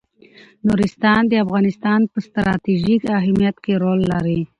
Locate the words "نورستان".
0.65-1.21